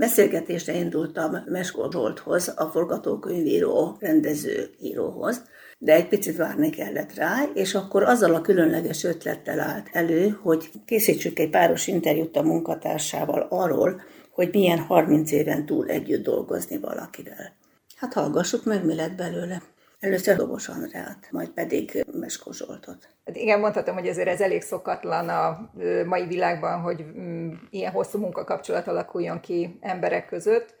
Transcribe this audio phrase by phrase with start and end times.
[0.00, 5.42] Beszélgetésre indultam Meskó Zsolthoz, a forgatókönyvíró, rendező íróhoz,
[5.78, 10.70] de egy picit várni kellett rá, és akkor azzal a különleges ötlettel állt elő, hogy
[10.84, 17.52] készítsük egy páros interjút a munkatársával arról, hogy milyen 30 éven túl együtt dolgozni valakivel.
[17.96, 19.62] Hát hallgassuk meg, mi lett belőle.
[20.00, 23.08] Először Dobos Andrát, majd pedig Meskó Zsoltot.
[23.24, 25.70] Hát igen, mondhatom, hogy azért ez elég szokatlan a
[26.04, 30.74] mai világban, hogy mm, ilyen hosszú munkakapcsolat alakuljon ki emberek között.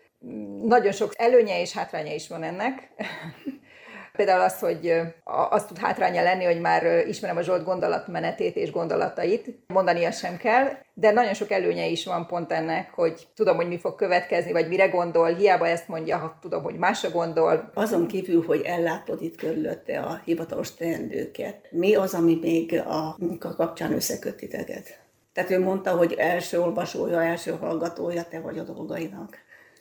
[0.62, 2.88] Nagyon sok előnye és hátránya is van ennek.
[4.20, 4.92] Például az, hogy
[5.50, 10.68] azt tud hátránya lenni, hogy már ismerem a Zsolt gondolatmenetét és gondolatait, mondania sem kell,
[10.94, 14.68] de nagyon sok előnye is van pont ennek, hogy tudom, hogy mi fog következni, vagy
[14.68, 17.70] mire gondol, hiába ezt mondja, ha tudom, hogy másra gondol.
[17.74, 23.54] Azon kívül, hogy ellátod itt körülötte a hivatalos teendőket, mi az, ami még a munka
[23.54, 25.00] kapcsán összeköt titeket?
[25.32, 29.38] Tehát ő mondta, hogy első olvasója, első hallgatója te vagy a dolgainak.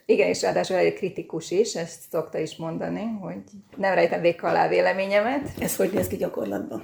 [0.10, 3.38] Igen, és ráadásul egy kritikus is, ezt szokta is mondani, hogy
[3.78, 5.50] nem rejtem vék alá véleményemet.
[5.60, 6.84] Ez hogy néz ki gyakorlatban?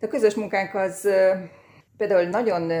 [0.00, 1.08] A közös munkánk az
[1.96, 2.72] például nagyon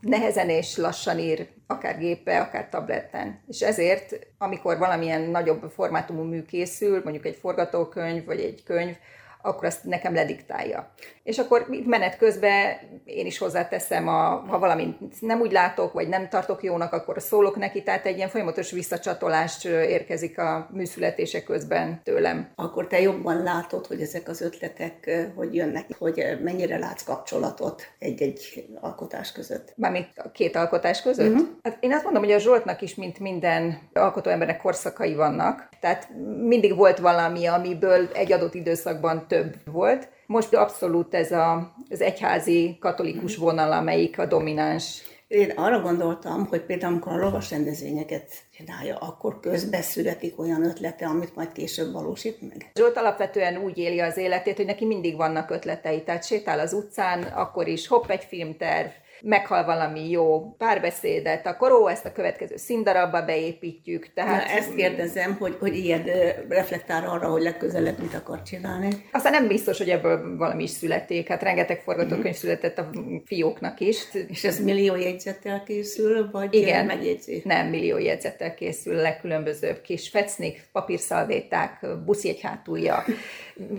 [0.00, 3.40] nehezen és lassan ír, akár gépe, akár tabletten.
[3.48, 8.96] És ezért, amikor valamilyen nagyobb formátumú mű készül, mondjuk egy forgatókönyv, vagy egy könyv,
[9.44, 10.92] akkor azt nekem lediktálja.
[11.22, 16.28] És akkor menet közben én is hozzáteszem, a, ha valamit nem úgy látok, vagy nem
[16.28, 22.48] tartok jónak, akkor szólok neki, tehát egy ilyen folyamatos visszacsatolást érkezik a műszületése közben tőlem.
[22.54, 28.68] Akkor te jobban látod, hogy ezek az ötletek hogy jönnek, hogy mennyire látsz kapcsolatot egy-egy
[28.80, 29.72] alkotás között.
[29.76, 31.32] Mármint a két alkotás között?
[31.32, 31.48] Uh-huh.
[31.62, 35.68] Hát én azt mondom, hogy a Zsoltnak is, mint minden alkotóembernek korszakai vannak.
[35.80, 36.08] Tehát
[36.42, 40.08] mindig volt valami, amiből egy adott időszakban több volt.
[40.26, 45.02] Most abszolút ez a, az egyházi katolikus vonal, amelyik a domináns.
[45.28, 51.06] Én arra gondoltam, hogy például amikor a lovas rendezvényeket csinálja, akkor közbe születik olyan ötlete,
[51.06, 52.70] amit majd később valósít meg?
[52.74, 56.02] Zsolt alapvetően úgy éli az életét, hogy neki mindig vannak ötletei.
[56.02, 58.88] Tehát sétál az utcán, akkor is hopp egy filmterv,
[59.24, 64.12] meghal valami jó párbeszédet, akkor ó, ezt a következő színdarabba beépítjük.
[64.14, 64.46] Tehát...
[64.46, 66.04] Na, ezt kérdezem, hogy, hogy ilyen
[66.48, 68.88] reflektál arra, hogy legközelebb mit akar csinálni.
[69.12, 71.28] Aztán nem biztos, hogy ebből valami is születik.
[71.28, 72.38] Hát rengeteg forgatókönyv mm.
[72.38, 72.90] született a
[73.24, 73.96] fióknak is.
[74.28, 77.42] És ez millió jegyzettel készül, vagy Igen, megjegyzés?
[77.42, 83.04] Nem, millió jegyzettel készül, legkülönbözőbb kis fecnik, papírszalvéták, buszjegy hátulja,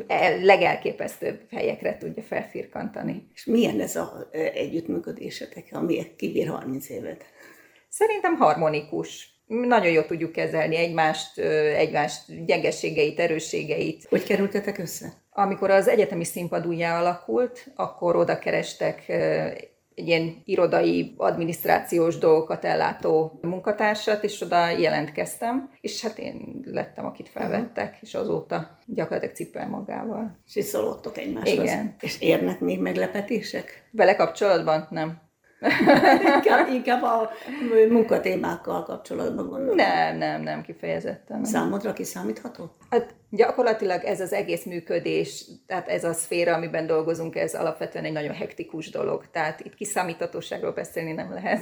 [0.07, 3.27] e, legelképesztőbb helyekre tudja felfirkantani.
[3.33, 5.34] És milyen ez az együttműködés?
[5.35, 7.25] Érzésetek, ami kibír 30 évet?
[7.89, 9.33] Szerintem harmonikus.
[9.47, 11.37] Nagyon jól tudjuk kezelni egymást,
[11.77, 14.05] egymást gyengeségeit, erősségeit.
[14.09, 15.13] Hogy kerültetek össze?
[15.31, 19.09] Amikor az egyetemi színpad újjá alakult, akkor oda kerestek
[19.95, 27.29] egy ilyen irodai, adminisztrációs dolgokat ellátó munkatársat, és oda jelentkeztem, és hát én lettem, akit
[27.29, 30.39] felvettek, és azóta gyakorlatilag cipel magával.
[30.47, 31.63] És így szólottok egymáshoz.
[31.63, 31.95] Igen.
[31.99, 33.87] És érnek még meglepetések?
[33.91, 34.87] Vele kapcsolatban?
[34.89, 35.23] Nem.
[36.35, 37.29] Inkább, inkább a
[37.89, 39.75] munkatémákkal kapcsolatban gondolom.
[39.75, 41.39] Nem, nem, nem, kifejezetten.
[41.39, 41.43] Nem.
[41.43, 42.75] Számodra kiszámítható?
[42.89, 48.13] Hát gyakorlatilag ez az egész működés, tehát ez a szféra, amiben dolgozunk, ez alapvetően egy
[48.13, 49.25] nagyon hektikus dolog.
[49.31, 51.61] Tehát itt kiszámíthatóságról beszélni nem lehet.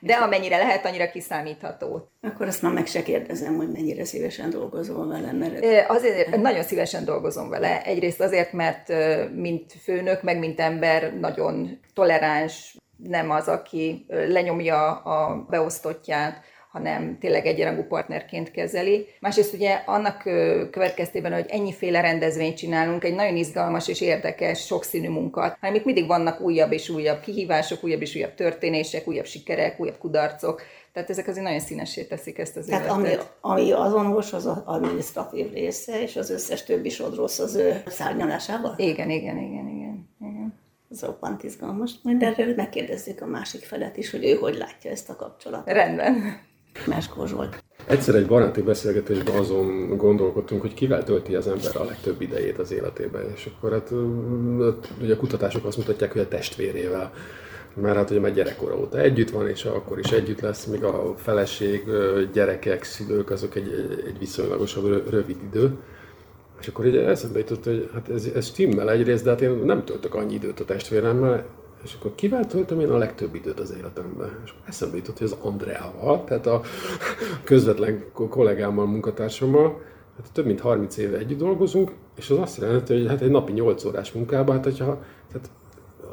[0.00, 2.10] De amennyire lehet, annyira kiszámítható.
[2.20, 5.32] Akkor azt már meg se kérdezem, hogy mennyire szívesen dolgozol vele.
[5.32, 5.64] Mert...
[5.88, 7.82] Azért nagyon szívesen dolgozom vele.
[7.82, 8.92] Egyrészt azért, mert
[9.34, 12.76] mint főnök, meg mint ember nagyon toleráns,
[13.08, 16.40] nem az, aki lenyomja a beosztottját,
[16.70, 19.06] hanem tényleg egyenrangú partnerként kezeli.
[19.20, 20.22] Másrészt ugye annak
[20.70, 26.06] következtében, hogy ennyiféle rendezvényt csinálunk, egy nagyon izgalmas és érdekes, sokszínű munkat, hanem itt mindig
[26.06, 30.62] vannak újabb és újabb kihívások, újabb és újabb történések, újabb sikerek, újabb kudarcok.
[30.92, 33.34] Tehát ezek azért nagyon színesé teszik ezt az Tehát életet.
[33.40, 38.74] Ami, ami azonos, az az adminisztratív része, és az összes többi sodrosz az ő szárnyalásával?
[38.76, 40.10] Igen, igen, igen, igen.
[40.92, 41.92] Ez roppant izgalmas.
[42.02, 45.72] Majd erről megkérdezzük a másik felet is, hogy ő hogy látja ezt a kapcsolatot.
[45.72, 46.40] Rendben.
[46.86, 47.62] Meskó Zsolt.
[47.86, 52.72] Egyszer egy baráti beszélgetésben azon gondolkodtunk, hogy kivel tölti az ember a legtöbb idejét az
[52.72, 53.90] életében, és akkor hát
[55.00, 57.12] ugye a kutatások azt mutatják, hogy a testvérével
[57.74, 61.14] mert hát ugye már gyerekkora óta együtt van, és akkor is együtt lesz, míg a
[61.16, 61.84] feleség,
[62.32, 65.76] gyerekek, szülők, azok egy, egy viszonylagosabb rövid idő.
[66.62, 69.84] És akkor ugye eszembe jutott, hogy hát ez, ez stimmel egyrészt, de hát én nem
[69.84, 71.44] töltök annyi időt a testvéremmel,
[71.84, 74.40] és akkor kivel töltöm én a legtöbb időt az életemben?
[74.44, 76.60] És eszembe jutott, hogy az Andreával, tehát a
[77.44, 79.80] közvetlen kollégámmal, munkatársammal,
[80.16, 83.52] hát több mint 30 éve együtt dolgozunk, és az azt jelenti, hogy hát egy napi
[83.52, 85.50] 8 órás munkában, hát hogyha tehát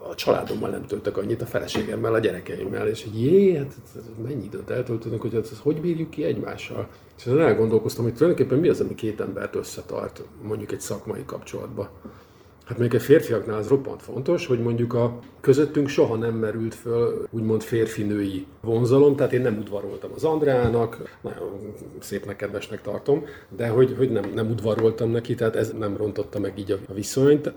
[0.09, 3.75] a családommal nem töltök annyit, a feleségemmel, a gyerekeimmel, és így jé, hát
[4.23, 6.87] mennyi időt eltöltünk, hogy ezt, hogy bírjuk ki egymással.
[7.17, 11.89] És azon elgondolkoztam, hogy tulajdonképpen mi az, ami két embert összetart, mondjuk egy szakmai kapcsolatba.
[12.65, 17.27] Hát még a férfiaknál az roppant fontos, hogy mondjuk a közöttünk soha nem merült föl
[17.29, 23.25] úgymond férfinői vonzalom, tehát én nem udvaroltam az Andreának, nagyon szépnek, kedvesnek tartom,
[23.55, 27.51] de hogy, hogy nem, nem udvaroltam neki, tehát ez nem rontotta meg így a viszonyt.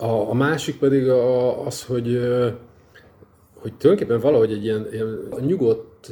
[0.00, 2.20] A, a másik pedig a, az, hogy
[3.60, 6.10] hogy tulajdonképpen valahogy egy ilyen, ilyen nyugodt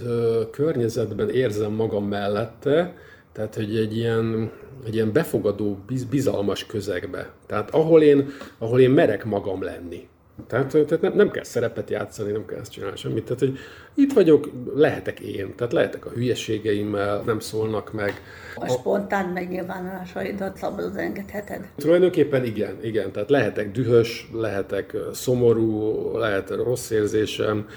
[0.51, 2.95] környezetben érzem magam mellette,
[3.33, 4.51] tehát, hogy egy ilyen,
[4.87, 5.79] egy ilyen befogadó,
[6.11, 7.33] bizalmas közegbe.
[7.47, 10.09] Tehát ahol én, ahol én merek magam lenni.
[10.47, 13.25] Tehát, tehát nem, nem kell szerepet játszani, nem kell ezt csinálni semmit.
[13.25, 13.59] Tehát, hogy
[13.95, 15.55] itt vagyok, lehetek én.
[15.57, 18.23] Tehát lehetek a hülyeségeimmel, nem szólnak meg.
[18.55, 21.69] A spontán megnyilvánulásaidat szabadon engedheted?
[21.77, 23.13] Tulajdonképpen igen, igen.
[23.13, 27.69] Tehát lehetek dühös, lehetek szomorú, lehet rossz érzésem.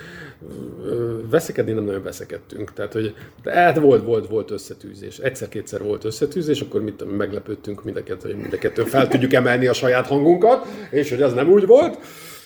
[1.30, 2.74] Veszekedni nem nagyon veszekedtünk.
[2.74, 3.16] Tehát, hogy
[3.46, 5.18] hát volt, volt, volt összetűzés.
[5.18, 10.68] Egyszer-kétszer volt összetűzés, akkor mit meglepődtünk mindeket, hogy mindeket fel tudjuk emelni a saját hangunkat,
[10.90, 11.98] és hogy az nem úgy volt.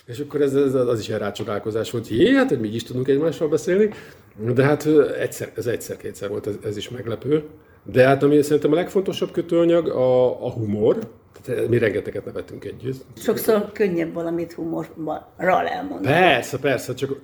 [0.05, 3.07] És akkor ez, ez az is rácsodálkozás volt, hogy jé, hát, hogy mi is tudunk
[3.07, 3.89] egymással beszélni.
[4.53, 4.85] De hát
[5.19, 7.43] egyszer, ez egyszer-kétszer volt, ez, ez is meglepő.
[7.83, 10.99] De hát ami szerintem a legfontosabb kötőanyag a, a humor,
[11.41, 13.05] tehát mi rengeteget nevetünk együtt.
[13.17, 16.15] Sokszor könnyebb valamit humorral elmondani.
[16.15, 17.21] Persze, persze, csak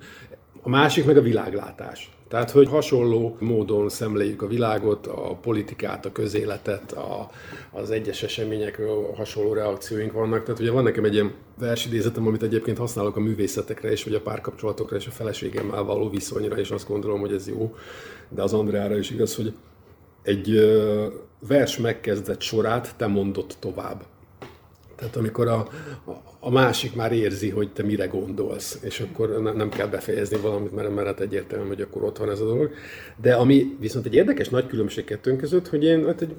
[0.61, 2.11] a másik meg a világlátás.
[2.31, 7.29] Tehát, hogy hasonló módon szemléljük a világot, a politikát, a közéletet, a,
[7.71, 10.43] az egyes eseményekről hasonló reakcióink vannak.
[10.43, 14.21] Tehát ugye van nekem egy ilyen versidézetem, amit egyébként használok a művészetekre és vagy a
[14.21, 17.75] párkapcsolatokra és a feleségemmel való viszonyra, és azt gondolom, hogy ez jó.
[18.29, 19.53] De az Andreára is igaz, hogy
[20.23, 20.59] egy
[21.47, 24.03] vers megkezdett sorát te mondott tovább.
[25.01, 25.67] Tehát amikor a,
[26.39, 30.95] a másik már érzi, hogy te mire gondolsz, és akkor nem kell befejezni valamit, mert,
[30.95, 32.73] mert hát egyértelmű, hogy akkor ott van ez a dolog.
[33.21, 36.35] De ami viszont egy érdekes nagy különbség kettőnk között, hogy én hát egy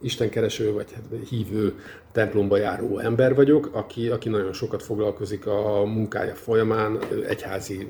[0.00, 1.74] istenkereső vagy hát hívő
[2.12, 6.98] templomba járó ember vagyok, aki, aki nagyon sokat foglalkozik a munkája folyamán
[7.28, 7.86] egyházi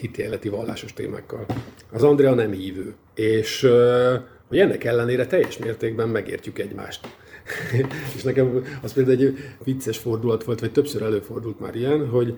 [0.00, 1.46] hitéleti vallásos témákkal.
[1.92, 3.68] Az Andrea nem hívő, és
[4.48, 7.06] hogy ennek ellenére teljes mértékben megértjük egymást.
[8.16, 12.34] és nekem az például egy vicces fordulat volt, vagy többször előfordult már ilyen, hogy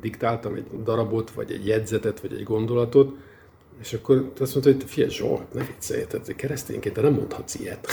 [0.00, 3.14] diktáltam egy darabot, vagy egy jegyzetet, vagy egy gondolatot,
[3.80, 7.88] és akkor azt mondta, hogy figyelj Zsolt, ne viccelj, tehát keresztényként te nem mondhatsz ilyet.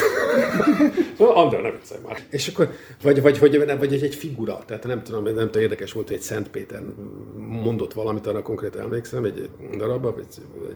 [1.18, 2.24] szóval Andrá, ne viccelj már.
[2.30, 2.72] És akkor,
[3.02, 6.16] vagy, vagy, vagy, vagy, egy, egy figura, tehát nem tudom, nem tudom, érdekes volt, hogy
[6.16, 6.84] egy Szent Péter
[7.38, 10.26] mondott valamit, arra konkrétan emlékszem, egy, egy darabba, vagy
[10.70, 10.76] egy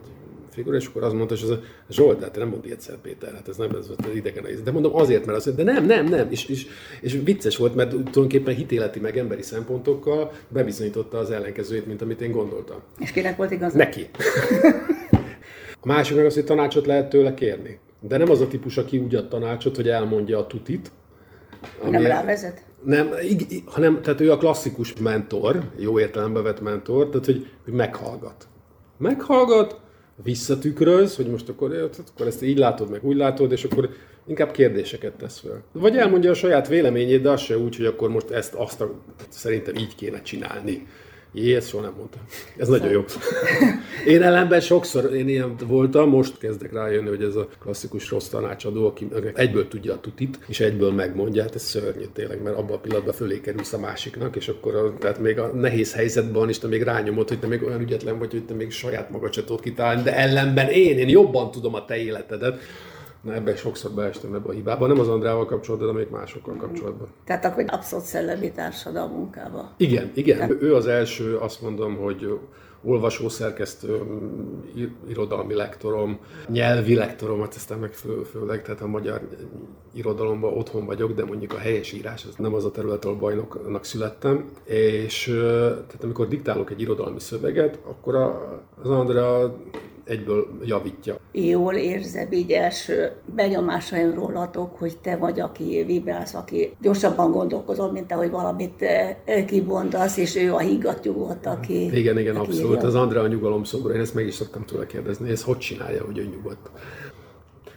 [0.55, 3.33] figura, és akkor azt mondta, hogy ez a Zsolt, hát nem mond ilyet Szent Péter,
[3.33, 6.27] hát ez nem ez az idegen De mondom azért, mert azt de nem, nem, nem,
[6.29, 6.67] és, és,
[7.01, 12.31] és vicces volt, mert tulajdonképpen hitéleti meg emberi szempontokkal bebizonyította az ellenkezőjét, mint amit én
[12.31, 12.77] gondoltam.
[12.99, 13.73] És kinek volt igaz?
[13.73, 14.09] Neki.
[15.81, 17.79] A másik meg az, hogy tanácsot lehet tőle kérni.
[17.99, 20.91] De nem az a típus, aki úgy ad tanácsot, hogy elmondja a tutit.
[21.81, 22.65] Ami nem rávezet?
[22.83, 23.09] Nem,
[23.65, 28.47] hanem tehát ő a klasszikus mentor, jó értelembe vett mentor, tehát hogy, hogy meghallgat.
[28.97, 29.79] Meghallgat,
[30.23, 33.89] visszatükröz, hogy most akkor, akkor ezt így látod, meg úgy látod, és akkor
[34.27, 35.63] inkább kérdéseket tesz fel.
[35.71, 38.91] Vagy elmondja a saját véleményét, de az se úgy, hogy akkor most ezt, azt a,
[39.29, 40.87] szerintem így kéne csinálni.
[41.37, 42.21] Jé, ezt soha nem mondtam.
[42.57, 43.03] Ez nagyon jó.
[44.05, 48.87] Én ellenben sokszor én ilyen voltam, most kezdek rájönni, hogy ez a klasszikus rossz tanácsadó,
[48.87, 52.79] aki egyből tudja a tutit, és egyből megmondja, hát ez szörnyű tényleg, mert abban a
[52.79, 56.67] pillanatban fölé kerülsz a másiknak, és akkor a, tehát még a nehéz helyzetben is te
[56.67, 59.61] még rányomod, hogy te még olyan ügyetlen vagy, hogy te még saját magad se tudod
[59.61, 62.59] kitálni, de ellenben én, én jobban tudom a te életedet
[63.25, 67.07] Na ebben sokszor beestem ebbe a hibába, nem az Andrával kapcsolatban, de még másokkal kapcsolatban.
[67.23, 68.51] Tehát akkor abszolút szellemi
[68.93, 69.71] munkába.
[69.77, 70.37] Igen, igen.
[70.37, 70.61] Tehát...
[70.61, 72.39] Ő az első, azt mondom, hogy
[72.83, 74.01] olvasó szerkesztő,
[75.07, 79.21] irodalmi lektorom, nyelvi lektorom, hát aztán meg fő, főleg, tehát a magyar
[79.93, 83.85] irodalomban otthon vagyok, de mondjuk a helyes írás, az nem az a terület, ahol bajnoknak
[83.85, 85.23] születtem, és
[85.87, 88.15] tehát amikor diktálok egy irodalmi szöveget, akkor
[88.81, 89.55] az Andrea
[90.05, 91.17] egyből javítja.
[91.31, 98.11] Jól érzem így első benyomásaim rólatok, hogy te vagy, aki vibrálsz, aki gyorsabban gondolkozol, mint
[98.11, 101.97] ahogy valamit eh, kibondasz, és ő a higgadtyúgot, aki...
[101.97, 102.83] Igen, igen, aki abszolút.
[102.83, 106.05] Az Andrea a nyugalom szobra, én ezt meg is szoktam tőle kérdezni, ez hogy csinálja,
[106.05, 106.69] hogy ő nyugodt?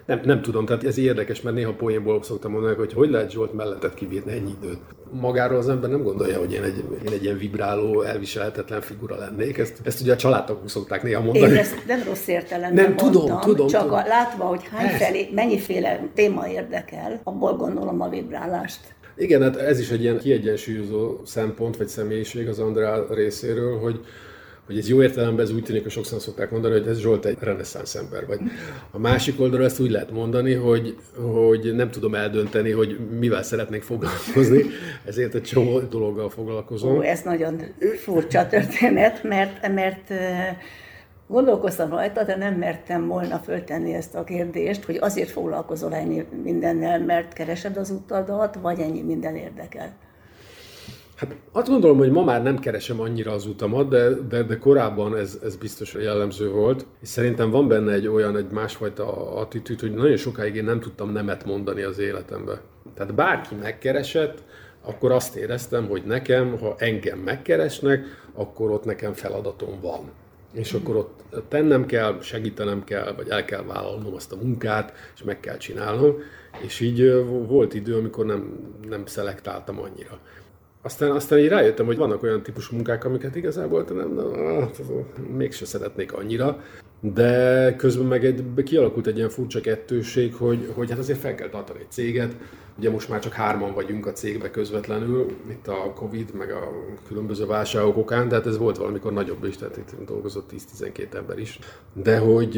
[0.09, 3.53] Nem, nem tudom, tehát ez érdekes, mert néha poénból szoktam mondani, hogy hogy lehet Zsolt
[3.53, 4.79] mellettet kibírni ennyi időt.
[5.11, 9.59] Magáról az ember nem gondolja, hogy én egy, én egy ilyen vibráló, elviselhetetlen figura lennék.
[9.59, 11.53] Ezt, ezt ugye a családtagok szokták néha mondani.
[11.53, 13.99] Én ezt nem rossz értelemben nem, mondtam, tudom, tudom, csak tudom.
[13.99, 18.81] A, látva, hogy hányfelé, mennyiféle téma érdekel, abból gondolom a vibrálást.
[19.17, 24.01] Igen, hát ez is egy ilyen kiegyensúlyozó szempont, vagy személyiség az Andrá részéről, hogy
[24.69, 27.37] hogy ez jó értelemben ez úgy tűnik, hogy sokszor szokták mondani, hogy ez Zsolt egy
[27.41, 28.39] reneszánsz ember vagy.
[28.91, 30.97] A másik oldalról ezt úgy lehet mondani, hogy,
[31.33, 34.65] hogy nem tudom eldönteni, hogy mivel szeretnék foglalkozni,
[35.05, 36.97] ezért egy csomó dologgal foglalkozom.
[36.97, 37.63] Ó, ez nagyon
[37.97, 40.13] furcsa történet, mert, mert
[41.31, 47.01] Gondolkoztam rajta, de nem mertem volna föltenni ezt a kérdést, hogy azért foglalkozol ennyi mindennel,
[47.01, 49.93] mert keresed az utadat, vagy ennyi minden érdekel.
[51.19, 55.17] Hát azt gondolom, hogy ma már nem keresem annyira az utamat, de, de, de korábban
[55.17, 56.87] ez, ez biztos jellemző volt.
[57.03, 61.13] És szerintem van benne egy olyan, egy másfajta attitűd, hogy nagyon sokáig én nem tudtam
[61.13, 62.61] nemet mondani az életembe.
[62.95, 64.43] Tehát bárki megkeresett,
[64.83, 70.11] akkor azt éreztem, hogy nekem, ha engem megkeresnek, akkor ott nekem feladatom van.
[70.53, 75.23] És akkor ott tennem kell, segítenem kell, vagy el kell vállalnom azt a munkát, és
[75.23, 76.15] meg kell csinálnom.
[76.65, 78.59] És így volt idő, amikor nem,
[78.89, 80.19] nem szelektáltam annyira.
[80.83, 84.83] Aztán, aztán így rájöttem, hogy vannak olyan típusú munkák, amiket igazából nem, nem, hát,
[85.37, 86.63] mégse szeretnék annyira,
[87.01, 91.49] de közben meg egy, kialakult egy ilyen furcsa kettőség, hogy, hogy hát azért fel kell
[91.49, 92.37] tartani egy céget.
[92.79, 96.73] Ugye most már csak hárman vagyunk a cégbe közvetlenül, itt a Covid, meg a
[97.07, 101.39] különböző válságok okán, de hát ez volt valamikor nagyobb is, tehát itt dolgozott 10-12 ember
[101.39, 101.59] is.
[101.93, 102.57] De hogy,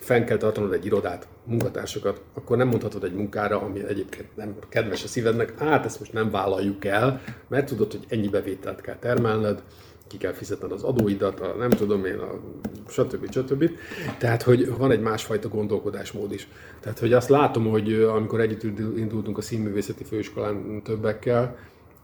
[0.00, 5.04] fenn kell tartanod egy irodát, munkatársakat, akkor nem mondhatod egy munkára, ami egyébként nem kedves
[5.04, 9.62] a szívednek, hát ezt most nem vállaljuk el, mert tudod, hogy ennyi bevételt kell termelned,
[10.06, 12.40] ki kell fizetned az adóidat, a nem tudom én, a
[12.88, 13.32] stb.
[13.32, 13.70] stb.
[14.18, 16.48] Tehát, hogy van egy másfajta gondolkodásmód is.
[16.80, 18.62] Tehát, hogy azt látom, hogy amikor együtt
[18.96, 21.56] indultunk a színművészeti főiskolán többekkel,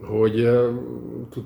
[0.02, 0.48] hogy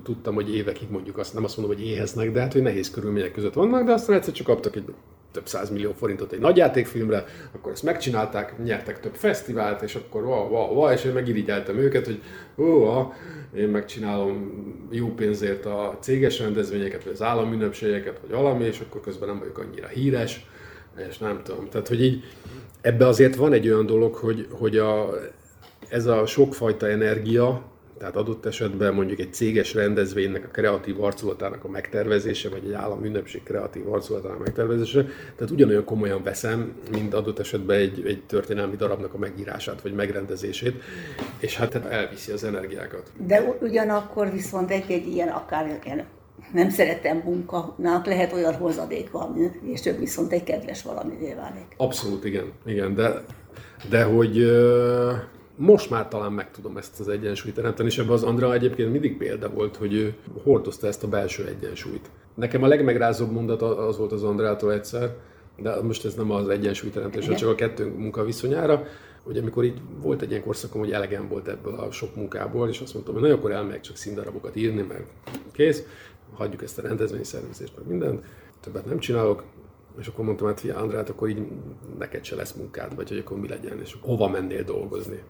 [0.03, 3.31] tudtam, hogy évekig mondjuk azt, nem azt mondom, hogy éheznek, de hát, hogy nehéz körülmények
[3.31, 4.93] között vannak, de aztán egyszer csak kaptak egy
[5.31, 10.73] több millió forintot egy nagyjátékfilmre, akkor ezt megcsinálták, nyertek több fesztivált, és akkor va, va,
[10.73, 12.21] va, és én megirigyeltem őket, hogy
[12.57, 13.13] ó,
[13.55, 14.51] én megcsinálom
[14.91, 19.57] jó pénzért a céges rendezvényeket, vagy az államünnepségeket, vagy valami, és akkor közben nem vagyok
[19.57, 20.45] annyira híres,
[21.09, 21.69] és nem tudom.
[21.69, 22.23] Tehát, hogy így
[22.81, 25.09] ebbe azért van egy olyan dolog, hogy, hogy a,
[25.89, 27.70] ez a sokfajta energia,
[28.01, 33.05] tehát adott esetben mondjuk egy céges rendezvénynek a kreatív arculatának a megtervezése, vagy egy állam
[33.05, 35.05] ünnepség kreatív arculatának a megtervezése,
[35.35, 40.83] tehát ugyanolyan komolyan veszem, mint adott esetben egy, egy történelmi darabnak a megírását, vagy megrendezését,
[41.39, 43.11] és hát elviszi az energiákat.
[43.27, 46.05] De ugyanakkor viszont egy-egy ilyen akár ilyen
[46.53, 51.65] nem szeretem munkának, lehet olyan hozadék valami, és több viszont egy kedves valamivé válik.
[51.77, 52.51] Abszolút, igen.
[52.65, 53.23] igen de,
[53.89, 54.37] de hogy
[55.61, 59.17] most már talán meg tudom ezt az egyensúlyt teremteni, és ebben az Andra egyébként mindig
[59.17, 62.09] példa volt, hogy ő hordozta ezt a belső egyensúlyt.
[62.33, 65.15] Nekem a legmegrázóbb mondat az volt az Andrától egyszer,
[65.57, 68.83] de most ez nem az egyensúlyteremtés, csak a kettőnk munkaviszonyára,
[69.23, 72.79] hogy amikor így volt egy ilyen korszakom, hogy elegem volt ebből a sok munkából, és
[72.79, 75.05] azt mondtam, hogy na, akkor elmegyek csak színdarabokat írni, mert
[75.51, 75.83] kész,
[76.33, 78.25] hagyjuk ezt a rendezvényszervezést, meg mindent,
[78.59, 79.43] többet nem csinálok,
[79.99, 81.41] és akkor mondtam, hát fia Andrát, akkor így
[81.97, 85.21] neked se lesz munkád, vagy hogy akkor mi legyen, és hova mennél dolgozni.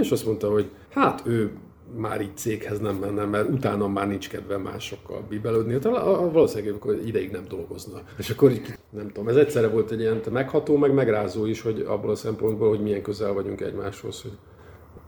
[0.00, 1.52] És azt mondta, hogy hát ő
[1.94, 5.78] már így céghez nem menne, mert utána már nincs kedve másokkal bibelődni.
[5.78, 8.02] Tehát valószínűleg akkor ideig nem dolgozna.
[8.18, 11.80] És akkor így, nem tudom, ez egyszerre volt egy ilyen megható, meg megrázó is, hogy
[11.80, 14.38] abból a szempontból, hogy milyen közel vagyunk egymáshoz, hogy,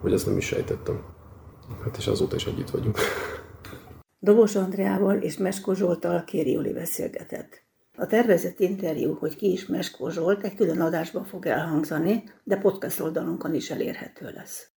[0.01, 1.03] hogy ezt nem is sejtettem.
[1.85, 2.99] Hát és azóta is együtt vagyunk.
[4.19, 7.68] Dobos Andreával és Mesko Zsoltal Kéri Juli beszélgetett.
[8.00, 13.00] A tervezett interjú, hogy ki is Meskó Zsolt, egy külön adásban fog elhangzani, de podcast
[13.00, 14.71] oldalunkon is elérhető lesz.